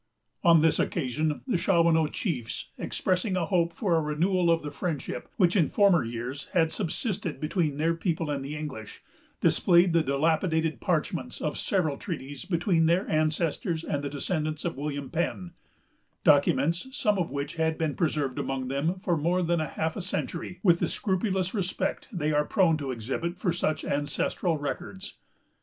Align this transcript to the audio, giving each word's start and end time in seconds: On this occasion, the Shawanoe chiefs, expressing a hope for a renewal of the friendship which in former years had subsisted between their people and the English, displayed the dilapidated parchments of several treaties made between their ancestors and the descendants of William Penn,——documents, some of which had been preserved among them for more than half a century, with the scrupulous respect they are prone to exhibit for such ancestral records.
On 0.43 0.63
this 0.63 0.79
occasion, 0.79 1.41
the 1.45 1.57
Shawanoe 1.59 2.11
chiefs, 2.11 2.71
expressing 2.79 3.37
a 3.37 3.45
hope 3.45 3.71
for 3.71 3.93
a 3.95 4.01
renewal 4.01 4.49
of 4.49 4.63
the 4.63 4.71
friendship 4.71 5.29
which 5.37 5.55
in 5.55 5.69
former 5.69 6.03
years 6.03 6.45
had 6.53 6.71
subsisted 6.71 7.39
between 7.39 7.77
their 7.77 7.93
people 7.93 8.31
and 8.31 8.43
the 8.43 8.57
English, 8.57 9.03
displayed 9.41 9.93
the 9.93 10.01
dilapidated 10.01 10.79
parchments 10.81 11.39
of 11.39 11.55
several 11.55 11.97
treaties 11.97 12.49
made 12.49 12.57
between 12.59 12.87
their 12.87 13.07
ancestors 13.11 13.83
and 13.83 14.01
the 14.03 14.09
descendants 14.09 14.65
of 14.65 14.75
William 14.75 15.11
Penn,——documents, 15.11 16.87
some 16.97 17.19
of 17.19 17.29
which 17.29 17.57
had 17.57 17.77
been 17.77 17.93
preserved 17.93 18.39
among 18.39 18.69
them 18.69 18.99
for 19.01 19.15
more 19.15 19.43
than 19.43 19.59
half 19.59 19.95
a 19.95 20.01
century, 20.01 20.59
with 20.63 20.79
the 20.79 20.87
scrupulous 20.87 21.53
respect 21.53 22.07
they 22.11 22.31
are 22.31 22.43
prone 22.43 22.75
to 22.77 22.89
exhibit 22.89 23.37
for 23.37 23.53
such 23.53 23.85
ancestral 23.85 24.57
records. 24.57 25.19